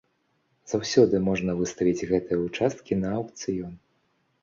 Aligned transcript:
Заўсёды 0.71 1.19
можна 1.27 1.55
выставіць 1.61 2.07
гэтыя 2.15 2.43
ўчасткі 2.49 3.01
на 3.07 3.17
аўкцыён. 3.23 3.81